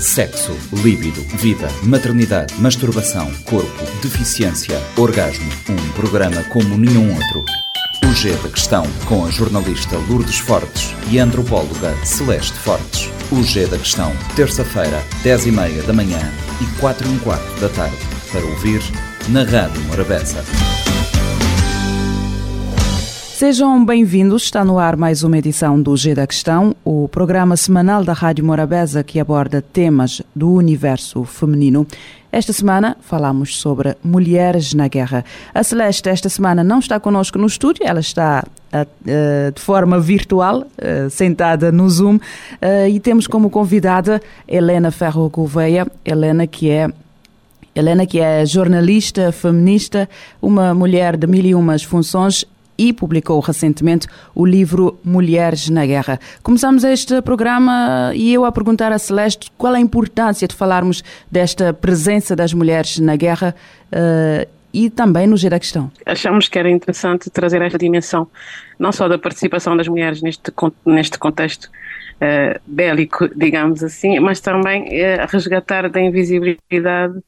[0.00, 5.46] Sexo, líbido, vida, maternidade, masturbação, corpo, deficiência, orgasmo.
[5.68, 7.44] Um programa como nenhum outro.
[8.06, 13.10] O G da Questão, com a jornalista Lourdes Fortes e a antropóloga Celeste Fortes.
[13.30, 16.32] O G da Questão, terça-feira, 10 e meia da manhã
[16.62, 17.98] e 4 e um quarto da tarde.
[18.32, 18.80] Para ouvir
[19.28, 20.42] na Rádio Morabeza.
[23.40, 24.42] Sejam bem-vindos.
[24.42, 28.44] Está no ar mais uma edição do G da Questão, o programa semanal da Rádio
[28.44, 31.86] Morabeza que aborda temas do universo feminino.
[32.30, 35.24] Esta semana falamos sobre mulheres na guerra.
[35.54, 40.58] A Celeste esta semana não está connosco no estúdio, ela está uh, de forma virtual,
[40.60, 46.90] uh, sentada no Zoom, uh, e temos como convidada Helena Ferro Gouveia, Helena que é
[47.74, 50.06] Helena, que é jornalista, feminista,
[50.42, 52.44] uma mulher de mil e umas funções
[52.80, 56.18] e publicou recentemente o livro Mulheres na Guerra.
[56.42, 61.74] Começamos este programa e eu a perguntar a Celeste qual a importância de falarmos desta
[61.74, 63.54] presença das mulheres na guerra
[63.92, 65.92] uh, e também no Gira Questão.
[66.06, 68.26] Achamos que era interessante trazer esta dimensão,
[68.78, 70.50] não só da participação das mulheres neste,
[70.86, 77.20] neste contexto uh, bélico, digamos assim, mas também uh, resgatar da invisibilidade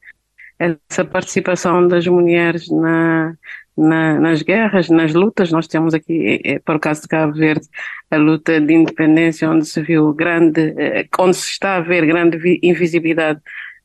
[0.57, 3.35] essa participação das mulheres na,
[3.77, 5.51] na, nas guerras, nas lutas.
[5.51, 7.67] Nós temos aqui, é, é, para o caso de Cabo Verde,
[8.09, 12.59] a luta de independência, onde se viu grande, eh, onde se está a ver grande
[12.61, 13.39] invisibilidade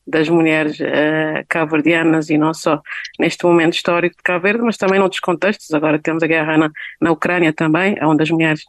[0.05, 2.81] das mulheres uh, cabo-verdianas e não só
[3.19, 5.71] neste momento histórico de Cabo Verde, mas também noutros contextos.
[5.71, 8.63] Agora temos a guerra na, na Ucrânia também, onde as mulheres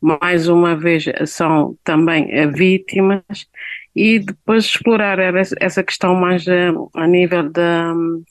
[0.00, 3.22] mais uma vez são também vítimas
[3.94, 5.18] e depois explorar
[5.60, 7.50] essa questão mais eh, a nível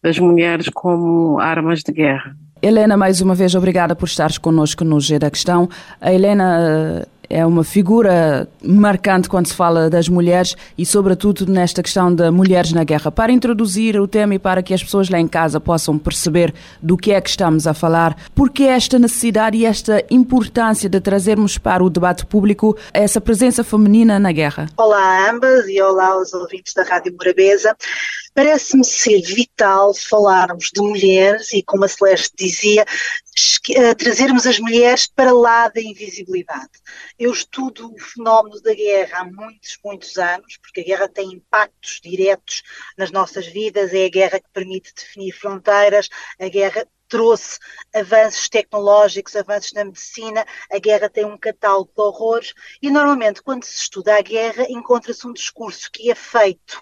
[0.01, 2.35] das mulheres como armas de guerra.
[2.61, 5.69] Helena, mais uma vez, obrigada por estares connosco no G da Questão.
[5.99, 12.13] A Helena é uma figura marcante quando se fala das mulheres e, sobretudo, nesta questão
[12.13, 13.11] de mulheres na guerra.
[13.11, 16.95] Para introduzir o tema e para que as pessoas lá em casa possam perceber do
[16.95, 21.83] que é que estamos a falar, porque esta necessidade e esta importância de trazermos para
[21.83, 24.67] o debate público essa presença feminina na guerra?
[24.77, 27.75] Olá a ambas e olá aos ouvintes da Rádio Morabeza.
[28.33, 32.83] Parece-me ser vital falarmos de mulheres e, como a Celeste dizia,
[33.75, 36.71] eh, trazermos as mulheres para lá da invisibilidade.
[37.17, 41.99] Eu estudo o fenómeno da guerra há muitos, muitos anos, porque a guerra tem impactos
[42.03, 42.63] diretos
[42.97, 47.59] nas nossas vidas, é a guerra que permite definir fronteiras, a guerra trouxe
[47.93, 53.63] avanços tecnológicos, avanços na medicina, a guerra tem um catálogo de horrores e normalmente quando
[53.63, 56.81] se estuda a guerra encontra-se um discurso que é feito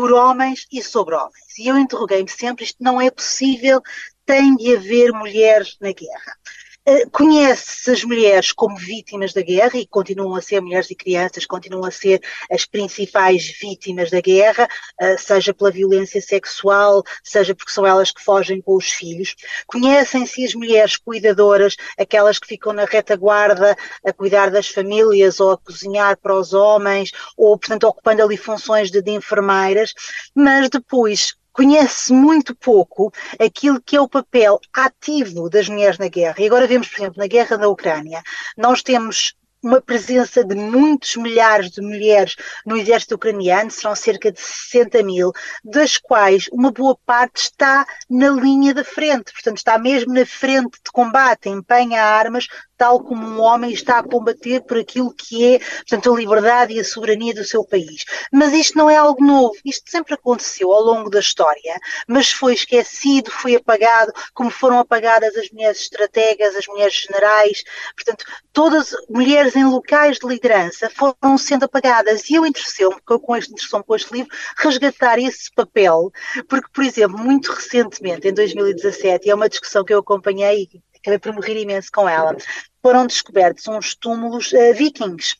[0.00, 1.58] por homens e sobre homens.
[1.58, 3.82] E eu interroguei-me sempre: isto não é possível,
[4.24, 6.38] tem de haver mulheres na guerra.
[6.86, 11.44] Eh, conhece as mulheres como vítimas da guerra e continuam a ser mulheres e crianças,
[11.44, 14.66] continuam a ser as principais vítimas da guerra,
[14.98, 19.36] eh, seja pela violência sexual, seja porque são elas que fogem com os filhos.
[19.66, 25.58] Conhecem-se as mulheres cuidadoras, aquelas que ficam na retaguarda a cuidar das famílias ou a
[25.58, 29.92] cozinhar para os homens, ou, portanto, ocupando ali funções de, de enfermeiras,
[30.34, 36.36] mas depois conhece muito pouco aquilo que é o papel ativo das mulheres na guerra.
[36.38, 38.22] E agora vemos, por exemplo, na guerra da Ucrânia,
[38.56, 44.40] nós temos uma presença de muitos milhares de mulheres no exército ucraniano, serão cerca de
[44.40, 45.32] 60 mil,
[45.64, 50.78] das quais uma boa parte está na linha da frente, portanto está mesmo na frente
[50.84, 52.46] de combate, empenha armas,
[52.80, 56.80] tal como um homem está a combater por aquilo que é, portanto, a liberdade e
[56.80, 58.06] a soberania do seu país.
[58.32, 61.78] Mas isto não é algo novo, isto sempre aconteceu ao longo da história,
[62.08, 67.62] mas foi esquecido, foi apagado, como foram apagadas as mulheres estrategas, as mulheres generais,
[67.94, 72.28] portanto, todas mulheres em locais de liderança foram sendo apagadas.
[72.28, 76.10] E eu interessei-me, com este, interessou com este livro, resgatar esse papel,
[76.48, 80.82] porque, por exemplo, muito recentemente, em 2017, e é uma discussão que eu acompanhei e
[80.98, 82.36] acabei por morrer imenso com ela,
[82.82, 85.36] foram descobertos uns túmulos uh, vikings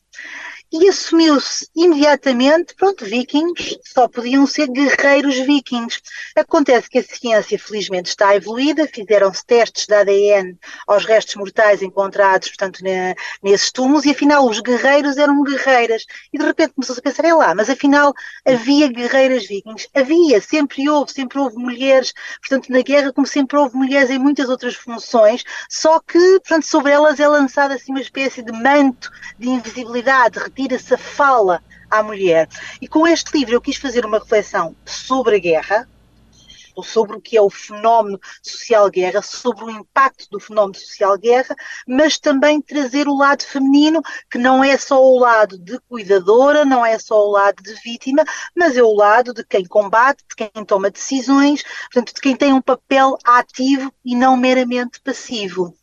[0.71, 5.99] e assumiu-se imediatamente, pronto, vikings só podiam ser guerreiros vikings.
[6.33, 10.57] Acontece que a ciência, felizmente, está evoluída, fizeram-se testes de ADN
[10.87, 13.13] aos restos mortais encontrados, portanto, na,
[13.43, 16.05] nesses túmulos, e afinal os guerreiros eram guerreiras.
[16.31, 18.13] E de repente começou-se a pensar, é lá, mas afinal
[18.45, 19.89] havia guerreiras vikings.
[19.93, 24.47] Havia, sempre houve, sempre houve mulheres, portanto, na guerra, como sempre houve mulheres em muitas
[24.47, 29.49] outras funções, só que, portanto, sobre elas é lançada assim uma espécie de manto de
[29.49, 32.47] invisibilidade, retira-se a fala à mulher.
[32.81, 35.87] E com este livro eu quis fazer uma reflexão sobre a guerra,
[36.83, 41.55] sobre o que é o fenómeno social guerra, sobre o impacto do fenómeno social guerra,
[41.87, 46.85] mas também trazer o lado feminino, que não é só o lado de cuidadora, não
[46.85, 48.23] é só o lado de vítima,
[48.55, 52.53] mas é o lado de quem combate, de quem toma decisões, portanto, de quem tem
[52.53, 55.75] um papel ativo e não meramente passivo.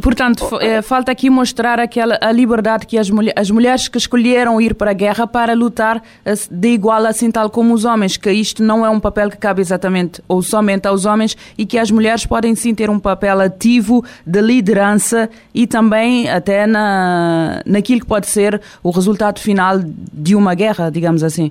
[0.00, 4.60] Portanto, é, falta aqui mostrar aquela a liberdade que as, mulher, as mulheres que escolheram
[4.60, 8.30] ir para a guerra para lutar eh, de igual assim tal como os homens, que
[8.30, 11.90] isto não é um papel que cabe exatamente ou somente aos homens e que as
[11.90, 18.06] mulheres podem sim ter um papel ativo de liderança e também até na, naquilo que
[18.06, 19.80] pode ser o resultado final
[20.12, 21.50] de uma guerra, digamos assim.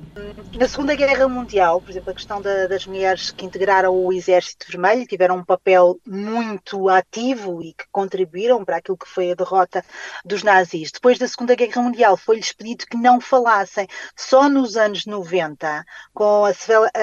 [0.56, 4.68] Na Segunda Guerra Mundial, por exemplo, a questão da, das mulheres que integraram o Exército
[4.70, 9.84] Vermelho tiveram um papel muito ativo e que contribuíram para aquilo que foi a derrota
[10.24, 10.92] dos nazis.
[10.92, 13.88] Depois da Segunda Guerra Mundial, foi-lhes pedido que não falassem.
[14.16, 15.84] Só nos anos 90,
[16.14, 16.52] com a,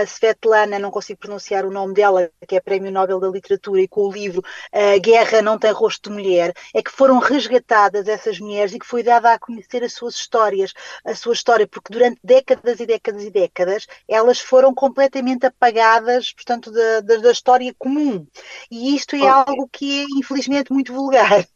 [0.07, 4.03] Svetlana, não consigo pronunciar o nome dela, que é Prémio Nobel da Literatura, e com
[4.03, 8.73] o livro A Guerra Não Tem Rosto de Mulher, é que foram resgatadas essas mulheres
[8.75, 10.73] e que foi dada a conhecer as suas histórias,
[11.05, 16.33] a sua história, porque durante décadas e décadas e décadas décadas, elas foram completamente apagadas,
[16.33, 18.27] portanto, da, da, da história comum.
[18.71, 21.47] E isto é algo que é, infelizmente, muito vulgar.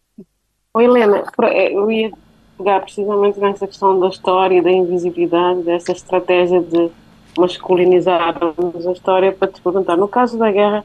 [0.72, 2.10] Oh, Helena, eh, eu ia
[2.58, 6.90] pegar precisamente nessa questão da história, da invisibilidade, dessa estratégia de
[7.36, 10.84] masculinizarmos a história para te perguntar, no caso da guerra,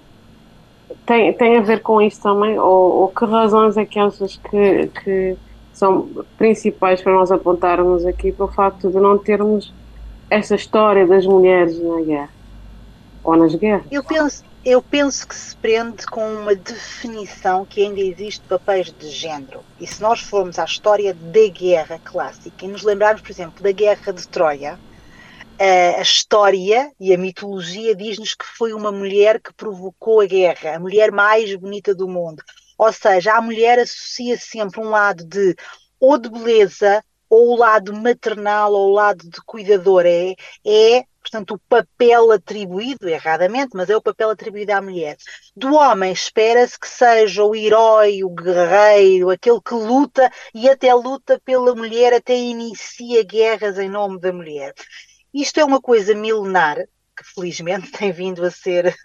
[1.06, 2.58] tem, tem a ver com isso também?
[2.60, 5.38] Ou, ou que razões é que achas que, que
[5.74, 9.74] são principais para nós apontarmos aqui para o facto de não termos
[10.30, 12.30] essa história das mulheres na guerra
[13.24, 13.86] ou nas guerras?
[13.92, 18.92] Eu penso, eu penso que se prende com uma definição que ainda existe de papéis
[18.92, 19.62] de género.
[19.80, 23.72] E se nós formos à história da guerra clássica e nos lembrarmos, por exemplo, da
[23.72, 24.80] guerra de Troia,
[25.98, 30.80] a história e a mitologia diz-nos que foi uma mulher que provocou a guerra, a
[30.80, 32.42] mulher mais bonita do mundo.
[32.78, 35.56] Ou seja, a mulher associa sempre um lado de
[36.00, 40.36] ou de beleza ou o lado maternal ou o lado de cuidador, é,
[40.66, 45.16] é portanto, o papel atribuído, erradamente, mas é o papel atribuído à mulher.
[45.56, 51.40] Do homem espera-se que seja o herói, o guerreiro, aquele que luta e até luta
[51.46, 54.74] pela mulher, até inicia guerras em nome da mulher.
[55.34, 56.78] Isto é uma coisa milenar,
[57.20, 58.96] que felizmente tem vindo a ser,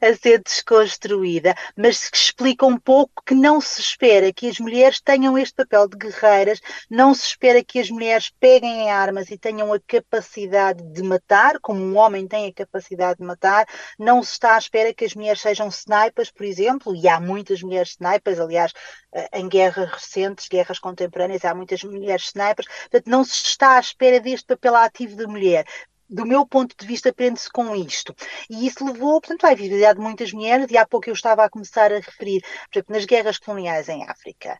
[0.00, 5.00] a ser desconstruída, mas que explica um pouco que não se espera que as mulheres
[5.00, 9.38] tenham este papel de guerreiras, não se espera que as mulheres peguem em armas e
[9.38, 13.66] tenham a capacidade de matar, como um homem tem a capacidade de matar,
[13.98, 17.62] não se está à espera que as mulheres sejam snipers, por exemplo, e há muitas
[17.62, 18.72] mulheres snipers, aliás,
[19.12, 23.80] eh, em guerras recentes, guerras contemporâneas, há muitas mulheres snipers, portanto, não se está à
[23.80, 25.64] espera deste papel ativo de mulher
[26.10, 28.14] do meu ponto de vista, prende-se com isto.
[28.50, 31.50] E isso levou, portanto, à visibilidade de muitas mulheres, e há pouco eu estava a
[31.50, 34.58] começar a referir, por exemplo, nas guerras coloniais em África,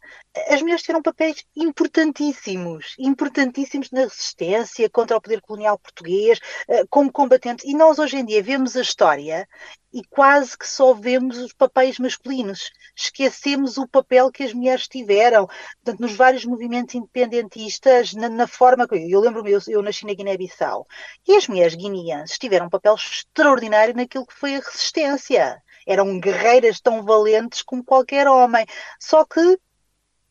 [0.49, 6.39] as mulheres tiveram papéis importantíssimos, importantíssimos na resistência contra o poder colonial português,
[6.69, 7.65] eh, como combatentes.
[7.65, 9.49] E nós, hoje em dia, vemos a história
[9.93, 12.71] e quase que só vemos os papéis masculinos.
[12.97, 18.87] Esquecemos o papel que as mulheres tiveram, portanto, nos vários movimentos independentistas, na, na forma
[18.87, 18.97] que.
[19.11, 20.87] Eu lembro-me, eu, eu nasci na Guiné-Bissau,
[21.27, 25.63] e as mulheres guineenses tiveram um papel extraordinário naquilo que foi a resistência.
[25.87, 28.65] Eram guerreiras tão valentes como qualquer homem.
[29.01, 29.59] Só que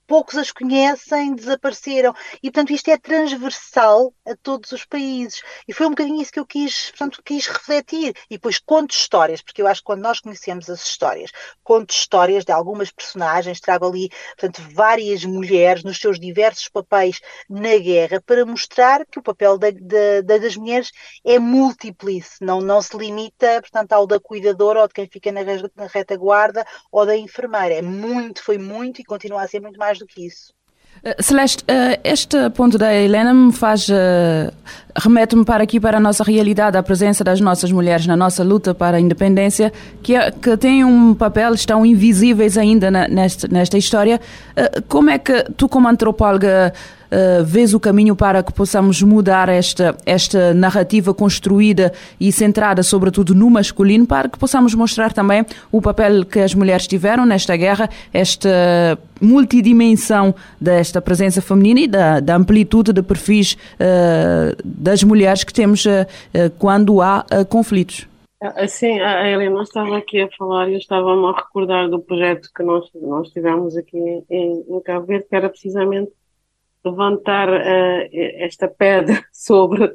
[0.09, 2.15] poucos as conhecem, desapareceram.
[2.41, 5.43] E, portanto, isto é transversal a todos os países.
[5.67, 8.15] E foi um bocadinho isso que eu quis, portanto, quis refletir.
[8.27, 11.31] E depois conto histórias, porque eu acho que quando nós conhecemos as histórias,
[11.63, 17.77] conto histórias de algumas personagens, trago ali, portanto, várias mulheres nos seus diversos papéis na
[17.77, 20.91] guerra para mostrar que o papel da, da, das mulheres
[21.23, 25.41] é múltiplice, não, não se limita, portanto, ao da cuidadora ou de quem fica na,
[25.75, 27.75] na retaguarda ou da enfermeira.
[27.75, 30.53] É muito, foi muito e continua a ser muito mais do que isso.
[31.03, 34.51] Uh, Celeste, uh, este ponto da Helena me faz uh,
[34.97, 38.73] remete-me para aqui para a nossa realidade, a presença das nossas mulheres na nossa luta
[38.73, 39.71] para a independência,
[40.03, 44.19] que, é, que têm um papel, estão invisíveis ainda na, nesta história.
[44.89, 46.73] como é que tu, como antropóloga,
[47.11, 53.35] uh, vês o caminho para que possamos mudar esta, esta narrativa construída e centrada sobretudo
[53.35, 57.89] no masculino, para que possamos mostrar também o papel que as mulheres tiveram nesta guerra,
[58.13, 65.53] esta multidimensão desta presença feminina e da, da amplitude de perfis uh, das mulheres que
[65.53, 65.89] temos uh,
[66.57, 68.07] quando há conflitos.
[68.69, 72.63] Sim, a Helena estava aqui a falar e eu estava-me a recordar do projeto que
[72.63, 73.97] nós, nós tivemos aqui
[74.29, 76.09] em, em Cabo Verde, que era precisamente
[76.83, 79.93] levantar uh, esta pedra sobre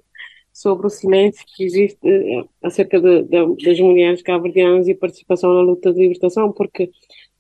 [0.52, 5.60] sobre o silêncio que existe uh, acerca de, de, das mulheres cabo-verdianas e participação na
[5.62, 6.90] luta de libertação, porque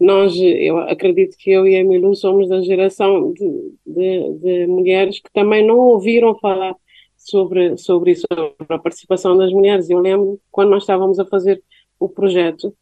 [0.00, 5.20] nós, eu acredito que eu e a Milu somos da geração de, de, de mulheres
[5.20, 6.74] que também não ouviram falar
[7.16, 9.88] sobre, sobre isso, sobre a participação das mulheres.
[9.88, 11.62] Eu lembro quando nós estávamos a fazer
[12.00, 12.74] o projeto,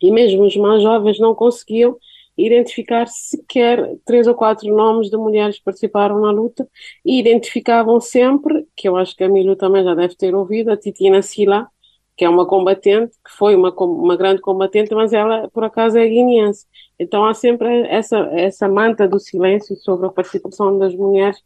[0.00, 1.96] e mesmo os mais jovens não conseguiam
[2.46, 6.66] identificar sequer três ou quatro nomes de mulheres que participaram na luta
[7.04, 10.76] e identificavam sempre, que eu acho que a Milu também já deve ter ouvido, a
[10.76, 11.66] Titina Sila,
[12.16, 16.06] que é uma combatente, que foi uma, uma grande combatente, mas ela, por acaso, é
[16.06, 16.66] guineense.
[16.98, 21.42] Então há sempre essa, essa manta do silêncio sobre a participação das mulheres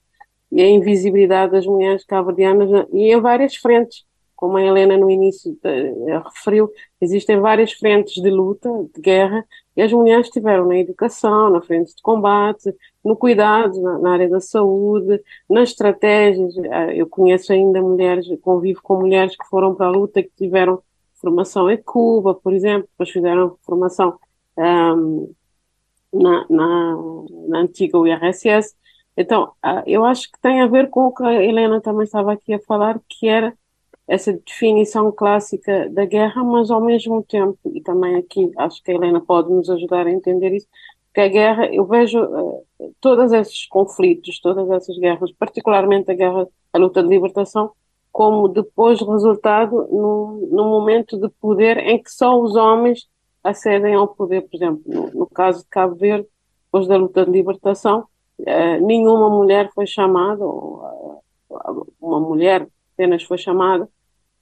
[0.51, 4.05] e a invisibilidade das mulheres cabo-verdianas e em várias frentes
[4.43, 6.69] como a Helena no início uh, referiu,
[7.01, 11.95] existem várias frentes de luta, de guerra, e as mulheres estiveram na educação, na frente
[11.95, 12.75] de combate,
[13.05, 16.55] no cuidado, na, na área da saúde, nas estratégias.
[16.57, 20.83] Uh, eu conheço ainda mulheres, convivo com mulheres que foram para a luta, que tiveram
[21.15, 24.19] formação em Cuba, por exemplo, depois fizeram formação
[24.59, 25.33] um,
[26.13, 26.97] na, na,
[27.49, 28.75] na antiga URSS.
[29.17, 32.33] Então, uh, eu acho que tem a ver com o que a Helena também estava
[32.33, 33.55] aqui a falar, que era
[34.13, 38.95] essa definição clássica da guerra, mas ao mesmo tempo, e também aqui acho que a
[38.95, 40.69] Helena pode nos ajudar a entender isso,
[41.15, 42.63] que a guerra, eu vejo uh,
[43.01, 47.71] todos esses conflitos, todas essas guerras, particularmente a guerra, a luta de libertação,
[48.13, 53.09] como depois resultado num, num momento de poder em que só os homens
[53.43, 54.43] acedem ao poder.
[54.43, 56.29] Por exemplo, no, no caso de Cabo Verde,
[56.67, 58.05] depois da luta de libertação,
[58.41, 63.89] uh, nenhuma mulher foi chamada, ou uh, uma mulher apenas foi chamada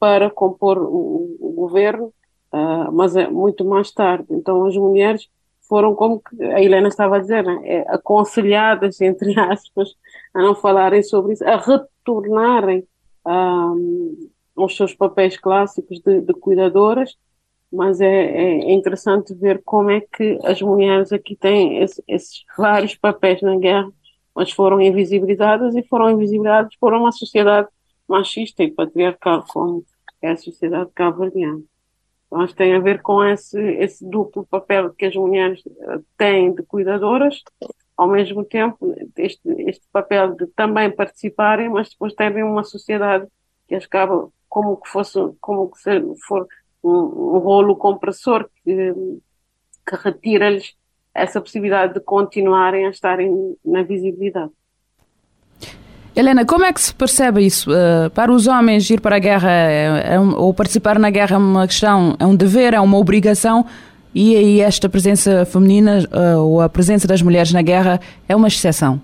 [0.01, 2.07] para compor o, o governo,
[2.53, 4.27] uh, mas é muito mais tarde.
[4.31, 5.29] Então as mulheres
[5.69, 9.91] foram, como a Helena estava a dizer, né, é, aconselhadas, entre aspas,
[10.35, 12.85] a não falarem sobre isso, a retornarem
[13.25, 17.17] uh, aos seus papéis clássicos de, de cuidadoras,
[17.73, 22.97] mas é, é, interessante ver como é que as mulheres aqui têm esse, esses vários
[22.97, 23.93] papéis na guerra,
[24.35, 27.69] mas foram invisibilizadas e foram invisibilizadas por uma sociedade
[28.09, 29.85] machista e patriarcal, como
[30.23, 31.63] é a sociedade cabo-verdiana.
[32.27, 36.01] Então, acho que tem a ver com esse, esse duplo papel que as mulheres eh,
[36.17, 37.43] têm de cuidadoras,
[37.97, 43.27] ao mesmo tempo, este, este papel de também participarem, mas depois terem uma sociedade
[43.69, 45.79] que as acaba como que fosse, como que
[46.27, 46.47] for
[46.83, 48.95] um, um rolo compressor que,
[49.87, 50.75] que retira-lhes
[51.13, 54.53] essa possibilidade de continuarem a estarem na visibilidade.
[56.21, 57.71] Helena, como é que se percebe isso?
[57.71, 61.37] Uh, para os homens ir para a guerra é, é um, ou participar na guerra
[61.37, 63.65] é uma questão, é um dever, é uma obrigação
[64.15, 67.99] e aí esta presença feminina uh, ou a presença das mulheres na guerra
[68.29, 69.01] é uma exceção?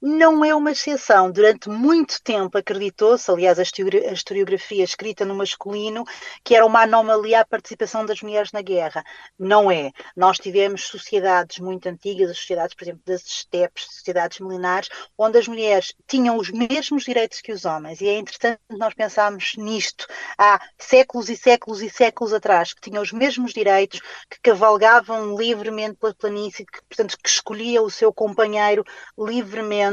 [0.00, 1.30] Não é uma exceção.
[1.30, 6.04] Durante muito tempo acreditou-se, aliás, a historiografia escrita no masculino,
[6.42, 9.04] que era uma anomalia a participação das mulheres na guerra.
[9.38, 9.90] Não é.
[10.16, 14.88] Nós tivemos sociedades muito antigas, as sociedades, por exemplo, das estepes, sociedades milenares,
[15.18, 18.00] onde as mulheres tinham os mesmos direitos que os homens.
[18.00, 20.06] E é interessante nós pensarmos nisto
[20.38, 25.96] há séculos e séculos e séculos atrás, que tinham os mesmos direitos, que cavalgavam livremente
[25.96, 28.84] pela planície, que, portanto, que escolhia o seu companheiro
[29.18, 29.89] livremente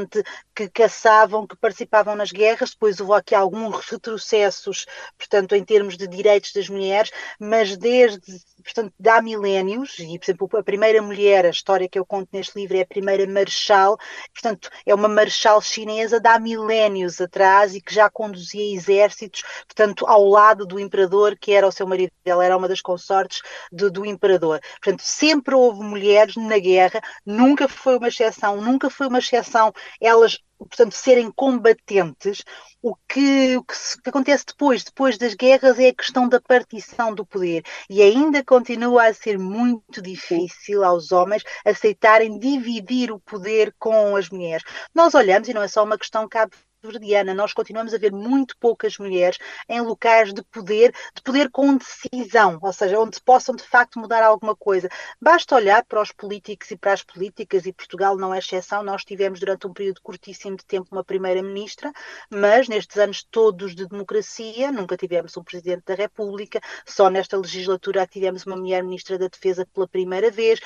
[0.53, 2.71] que caçavam, que participavam nas guerras.
[2.71, 4.85] Depois houve aqui alguns retrocessos,
[5.17, 10.49] portanto, em termos de direitos das mulheres, mas desde portanto, há milénios, e, por exemplo,
[10.57, 13.97] a primeira mulher, a história que eu conto neste livro é a primeira marechal,
[14.33, 20.05] portanto, é uma marechal chinesa de há milénios atrás e que já conduzia exércitos, portanto,
[20.05, 23.89] ao lado do imperador, que era o seu marido, ela era uma das consortes do,
[23.89, 24.59] do imperador.
[24.83, 29.71] Portanto, sempre houve mulheres na guerra, nunca foi uma exceção, nunca foi uma exceção
[30.01, 32.43] elas portanto, serem combatentes,
[32.81, 37.25] o que, o que, acontece depois, depois das guerras, é a questão da partição do
[37.25, 37.63] poder.
[37.89, 44.29] E ainda continua a ser muito difícil aos homens aceitarem dividir o poder com as
[44.29, 44.63] mulheres.
[44.93, 48.57] Nós olhamos, e não é só uma questão cabe verdiana, nós continuamos a ver muito
[48.57, 53.63] poucas mulheres em locais de poder, de poder com decisão, ou seja, onde possam de
[53.63, 54.87] facto mudar alguma coisa.
[55.19, 59.03] Basta olhar para os políticos e para as políticas, e Portugal não é exceção, nós
[59.03, 61.91] tivemos durante um período curtíssimo de tempo uma primeira-ministra,
[62.31, 68.07] mas nestes anos todos de democracia nunca tivemos um presidente da República, só nesta legislatura
[68.07, 70.59] tivemos uma mulher-ministra da Defesa pela primeira vez,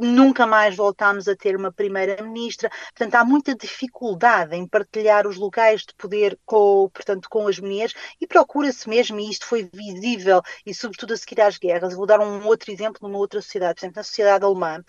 [0.00, 2.70] nunca mais voltámos a ter uma primeira-ministra.
[2.70, 7.94] Portanto, há muita dificuldade em partilhar os locais de poder com, portanto, com as mulheres
[8.20, 11.94] e procura-se mesmo, e isto foi visível, e sobretudo a seguir às guerras.
[11.94, 14.82] Vou dar um outro exemplo numa outra sociedade, por exemplo, na sociedade alemã.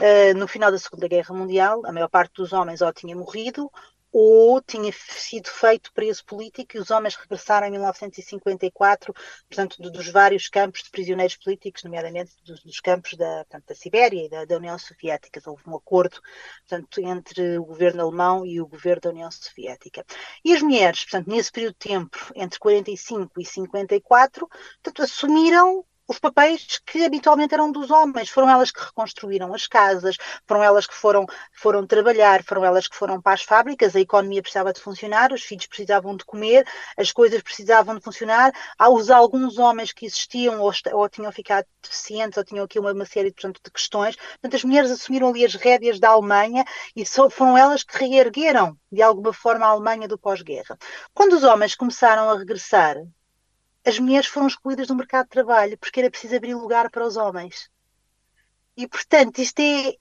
[0.00, 3.70] Uh, no final da Segunda Guerra Mundial, a maior parte dos homens ou tinha morrido
[4.12, 9.14] ou tinha sido feito preso político e os homens regressaram em 1954,
[9.48, 14.26] portanto, dos vários campos de prisioneiros políticos, nomeadamente dos, dos campos da, portanto, da Sibéria
[14.26, 15.40] e da, da, União Soviética.
[15.46, 16.20] Houve um acordo
[16.68, 20.04] portanto, entre o governo alemão e o governo da União Soviética.
[20.44, 26.18] E as mulheres, portanto, nesse período de tempo, entre 45 e 54, portanto, assumiram os
[26.18, 28.28] papéis que habitualmente eram dos homens.
[28.28, 30.16] Foram elas que reconstruíram as casas,
[30.46, 34.42] foram elas que foram, foram trabalhar, foram elas que foram para as fábricas, a economia
[34.42, 36.66] precisava de funcionar, os filhos precisavam de comer,
[36.96, 38.52] as coisas precisavam de funcionar.
[38.78, 42.92] Há os alguns homens que existiam ou, ou tinham ficado deficientes ou tinham aqui uma,
[42.92, 44.16] uma série portanto, de questões.
[44.16, 46.64] Portanto, as mulheres assumiram ali as rédeas da Alemanha
[46.94, 50.76] e só, foram elas que reergueram de alguma forma a Alemanha do pós-guerra.
[51.14, 52.96] Quando os homens começaram a regressar
[53.84, 57.16] as mulheres foram excluídas do mercado de trabalho porque era preciso abrir lugar para os
[57.16, 57.70] homens.
[58.76, 59.96] E, portanto, isto é,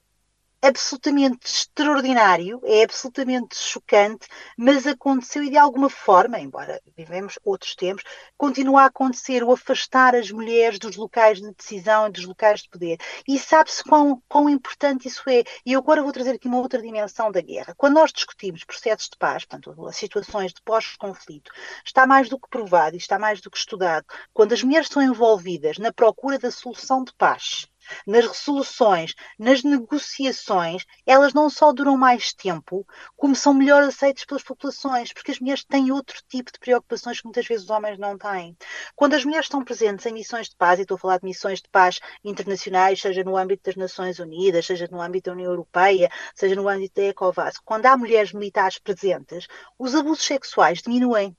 [0.61, 8.03] absolutamente extraordinário, é absolutamente chocante, mas aconteceu e de alguma forma, embora vivemos outros tempos,
[8.37, 12.69] continua a acontecer o afastar as mulheres dos locais de decisão e dos locais de
[12.69, 12.99] poder.
[13.27, 15.43] E sabe-se quão, quão importante isso é.
[15.65, 17.73] E eu agora vou trazer aqui uma outra dimensão da guerra.
[17.75, 21.51] Quando nós discutimos processos de paz, portanto, as situações de pós-conflito,
[21.83, 24.05] está mais do que provado e está mais do que estudado.
[24.33, 27.67] Quando as mulheres são envolvidas na procura da solução de paz,
[28.05, 32.85] nas resoluções, nas negociações, elas não só duram mais tempo,
[33.15, 37.25] como são melhor aceitas pelas populações, porque as mulheres têm outro tipo de preocupações que
[37.25, 38.55] muitas vezes os homens não têm.
[38.95, 41.61] Quando as mulheres estão presentes em missões de paz, e estou a falar de missões
[41.61, 46.09] de paz internacionais, seja no âmbito das Nações Unidas, seja no âmbito da União Europeia,
[46.35, 49.47] seja no âmbito da ECOVAS, quando há mulheres militares presentes,
[49.77, 51.35] os abusos sexuais diminuem.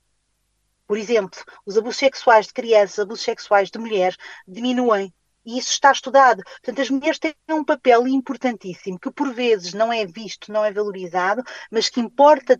[0.85, 5.13] Por exemplo, os abusos sexuais de crianças, abusos sexuais de mulheres diminuem
[5.45, 6.43] e isso está estudado.
[6.43, 10.71] Portanto, as mulheres têm um papel importantíssimo que por vezes não é visto, não é
[10.71, 12.59] valorizado, mas que importa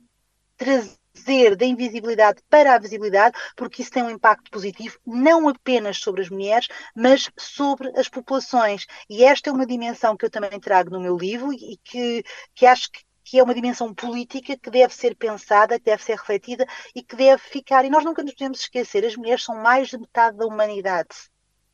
[0.57, 6.21] trazer da invisibilidade para a visibilidade, porque isso tem um impacto positivo não apenas sobre
[6.21, 8.85] as mulheres, mas sobre as populações.
[9.09, 12.23] E esta é uma dimensão que eu também trago no meu livro e que,
[12.55, 16.17] que acho que que é uma dimensão política que deve ser pensada, que deve ser
[16.17, 17.85] refletida e que deve ficar.
[17.85, 21.07] E nós nunca nos podemos esquecer: as mulheres são mais de metade da humanidade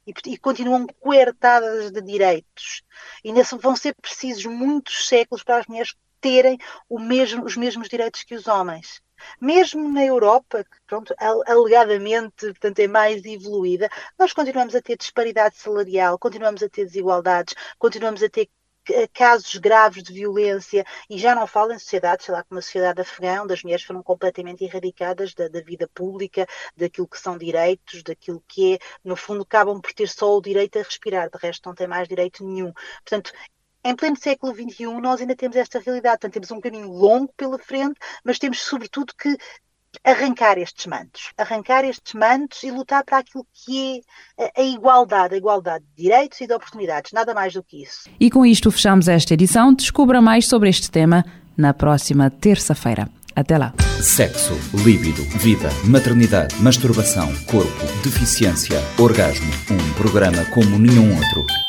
[0.09, 2.83] e, e continuam coertadas de direitos.
[3.23, 6.57] E nesse vão ser precisos muitos séculos para as mulheres terem
[6.89, 9.01] mesmo, os mesmos direitos que os homens.
[9.39, 11.13] Mesmo na Europa, que pronto,
[11.45, 17.53] alegadamente portanto, é mais evoluída, nós continuamos a ter disparidade salarial, continuamos a ter desigualdades,
[17.77, 18.49] continuamos a ter
[19.13, 23.01] casos graves de violência, e já não falo em sociedades, sei lá, como a sociedade
[23.01, 28.03] afegã, onde as mulheres foram completamente erradicadas da, da, vida pública, daquilo que são direitos,
[28.03, 31.67] daquilo que é, no fundo, acabam por ter só o direito a respirar, de resto
[31.67, 32.71] não têm mais direito nenhum.
[33.03, 33.31] Portanto,
[33.83, 37.57] em pleno século XXI, nós ainda temos esta realidade, portanto, temos um caminho longo pela
[37.57, 39.37] frente, mas temos, sobretudo, que
[40.03, 44.01] arrancar estes mantos, arrancar estes mantos e lutar para aquilo que
[44.37, 48.09] é a igualdade, a igualdade de direitos e de oportunidades, nada mais do que isso.
[48.19, 49.73] E com isto fechamos esta edição.
[49.73, 51.25] Descubra mais sobre este tema
[51.57, 53.09] na próxima terça-feira.
[53.35, 53.73] Até lá.
[54.01, 59.51] Sexo, líbido, vida, maternidade, masturbação, corpo, deficiência, orgasmo.
[59.71, 61.68] Um programa como nenhum outro.